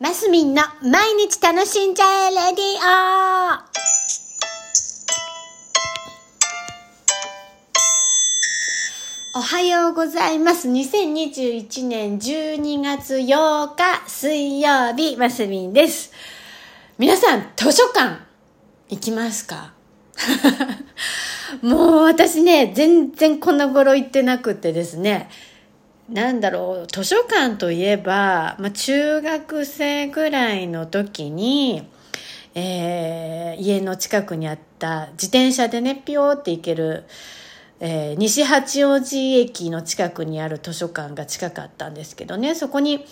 [0.00, 2.76] マスミンの毎日楽しんじゃえレディ
[9.34, 10.68] オおはようございます。
[10.68, 16.12] 2021年12月8日水曜日、マスミンです。
[16.96, 18.20] 皆さん、図書館
[18.90, 19.72] 行きますか？
[21.62, 25.28] もう私ね、全然この頃行ってなくてですね、
[26.08, 31.86] なんだろう、図書館といえば、まあ、中学生ぐらいの時に、
[32.54, 37.04] えー家の近くにあった自転車でね、ピヨーって行ける、
[37.80, 43.04] えー西八王子駅の近くにある図書館が近かったんですけどね、そこに、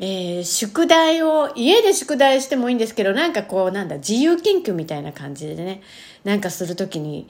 [0.00, 5.82] えー宿題を、家で宿題してもいいんですけど、なんかこう、なんだ、自由研究みたいな感じでね、
[6.24, 7.28] なんかするときに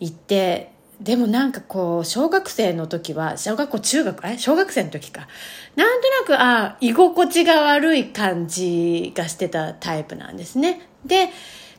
[0.00, 5.28] 行って、でもなんかこう、小学生の時は、小学校、中学、え小学生の時か。
[5.74, 10.88] なんとなく、ああ居心地が悪い感じがしてたタイプなんですね。
[11.04, 11.28] で、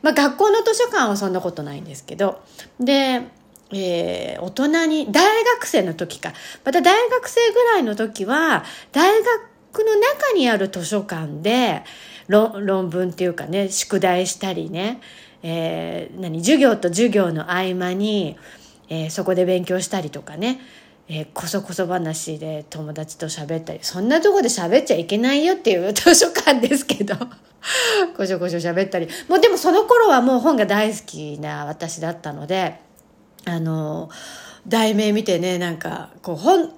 [0.02, 2.42] まあ学校の図書館はそんなことないんですけど、
[2.78, 3.22] で、
[3.72, 6.32] えー大人に、大学生の時か。
[6.64, 11.82] また大学生ぐらいの時は、大学の中にある図書館で、
[12.28, 15.00] 論論文っていうかね、宿題したりね、
[15.42, 18.36] えー何、授業と授業の合間に、
[18.88, 20.60] えーそこで勉強したりとかね、
[21.08, 27.14] えーこそこそ話で友達と喋ったり、そんなとこで喋っちゃいけないよっていう図書館ですけど、
[28.16, 29.08] こしょこしょ喋ったり。
[29.28, 32.80] もうでもその頃はもう本が大好きな私だったので、
[33.44, 34.10] あの、
[34.66, 36.70] 題名見てね、なんか、こう本、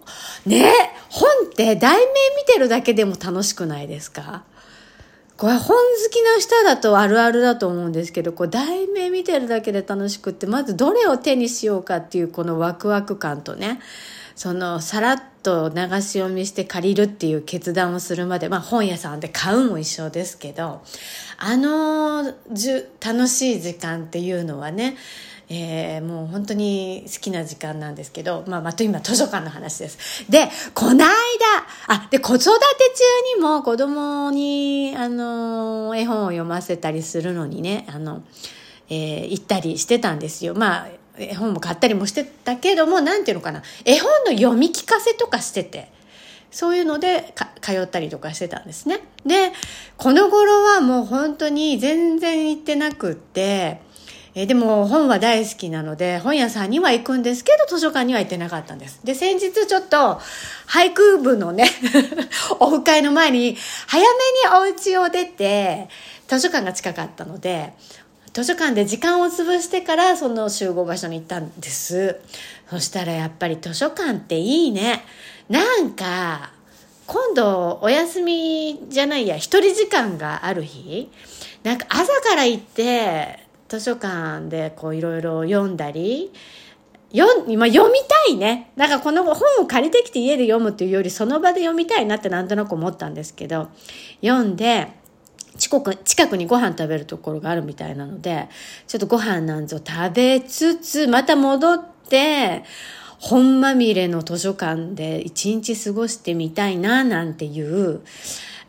[0.46, 0.72] ね？
[1.08, 4.44] 本って題名見てるだけでも楽しくないですか？
[5.40, 5.74] これ本好
[6.10, 13.80] きな人だとあるあるだと思うんですけど、こう題名見てるだけで楽しくって、まずどれを手にしようかっていうこのワクワク感とね、
[14.40, 20.80] そのさらっと流し読みして借りるっていう決断をするまで、まあ本屋さんで買うも一緒ですけど、
[21.36, 24.96] あのじゅ楽しい時間っていうのはね、
[25.50, 30.24] えーもう本当に好きな時間なんですけど、まあ、また今図書館の話です。
[30.30, 31.10] で、この間、
[31.88, 38.22] あ、で、子育て中にも子供に、あの、絵本を読ませたりするのにね、あの、
[38.88, 40.54] えー行ったりしてたんですよ。
[40.54, 45.90] まあ、絵本も買ったりもしてたけども、なんていうのかな、絵本の読み聞かせとかしてて、
[46.50, 49.00] そういうのでか通ったりとかしてたんですね。
[49.24, 49.52] で、
[49.96, 53.80] この頃はもう本当に全然行ってなくって、
[54.34, 59.00] えでも本は大好きなので、本屋さんには行くんですけど、図書館には行ってなかったんです。
[59.02, 60.20] で、先日ちょっと、
[60.68, 61.68] 俳句部のね、
[62.60, 63.56] オフ会の前に、
[63.88, 65.88] 早めにお家を出て、
[66.28, 67.72] 図書館が近かったので、
[68.32, 72.20] 図書館で時間を潰してからその集合場所に行ったんです。
[72.68, 75.04] そしたらやっぱり図書館っていいね。
[75.48, 76.52] なんか、
[77.06, 81.10] 今度お休みじゃないや、一人時間がある日、
[81.64, 86.32] なんか朝から行って、図書館でこういろいろ読んだり、
[87.12, 88.70] 読ん、まあ、読みたいね。
[88.76, 93.68] なんかこの本を借りてきて家で読むっていうよりその場で読みたいなってなんとなく思ったんですけど、
[94.22, 94.99] 読んで、
[95.60, 98.48] 近く近くにご飯食べるところがあるみたいなので、
[98.88, 102.64] ちょっとご飯なんぞ食べつつ、また戻って、
[103.18, 108.00] 本まみれの図書館で一日過ごしてみたいな、なんていう、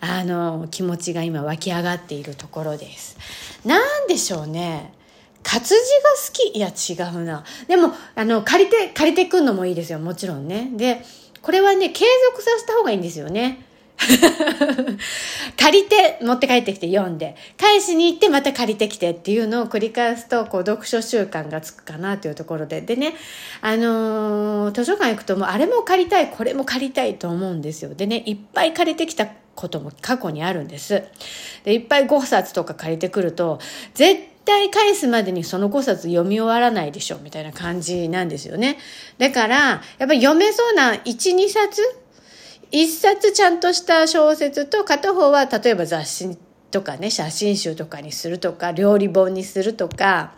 [0.02, 3.18] あの、気持ちが今湧き上がっているところです。
[3.66, 4.94] なんでしょうね。
[5.44, 5.82] 活字が
[6.28, 7.46] 好きいや、違うな。
[7.68, 10.00] でも、あの、借りて、借りてくんのもいいですよ。
[10.00, 10.70] もちろんね。
[10.76, 11.02] で、
[11.42, 13.66] これはね、継続させた方がいいんですよね。
[15.58, 22.82] 借りて持って帰ってきて読んで返しに行ってまた借りてきてっていうのを繰り返すとこう読書習慣がつくかなというところで。
[22.82, 23.16] でね
[23.62, 27.94] あのー図書館行くともうあれも借りたいこれも借りたいと思うんですよ。
[27.94, 31.04] でねいっぱい借りてきたことも過去にあるんです。
[31.64, 33.60] でいっぱい5冊とか借りてくると
[33.94, 38.78] 絶対返すまでにその5冊読み終わらないでしょみたいな感じなんですよね。
[39.18, 41.82] だからやっぱり読めそうな12冊
[42.72, 46.38] 一冊ちゃんとした小説と片方は例えば雑誌
[46.72, 50.34] とかね写真集とかにするとか料理本にするとか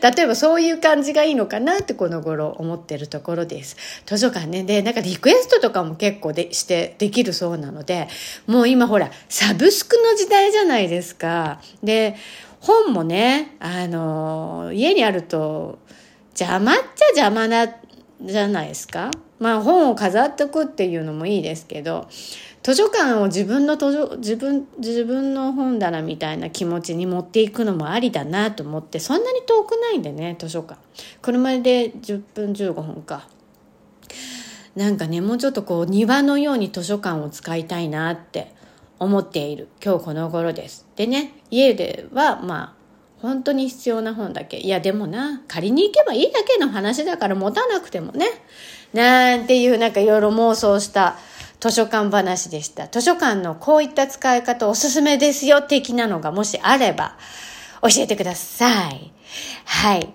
[0.00, 3.76] 例えばそういう感じがいいのかなってこの頃思ってるところです。
[4.06, 8.08] 図書館ねでなんかリクエストとかも結構でしてできるそうなので
[8.46, 11.60] もう今ほらサブスクの時代じゃないですか。
[11.82, 12.16] で
[12.60, 15.80] 本もねあの家にあると
[16.38, 17.66] 邪魔っちゃ邪魔な
[18.24, 19.10] じゃないですか。
[19.38, 22.08] まあ本を飾っておくっていうのもいいですけど、
[22.62, 30.80] 図書館を自分の図書、自分、自分の本棚みたいな気持ちに持っていくのもありだなと思って、そんなに遠くないんでね、図書館。
[31.20, 33.26] 車で10分15分か。
[34.76, 38.52] なんかね、もうちょっとこう庭のように図書館を使いたいなって
[38.98, 40.86] 思っている今日この頃です。
[40.96, 42.81] でね、家ではまあ
[43.22, 44.58] 本当に必要な本だけ。
[44.58, 48.26] いやでもな、借りに行けばいいだけの話だから持たなくてもね。
[48.92, 51.16] なんていうなんかいろいろ妄想した
[51.60, 52.88] 図書館話でした。
[52.88, 57.16] 図書館のこういった使い方おすすめですよ的なのがもしあれば
[57.80, 59.12] 教えてください。
[59.64, 60.12] はい。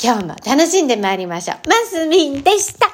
[0.00, 1.68] 今日も楽しんでまいりましょう。
[1.68, 2.93] マスミンでした。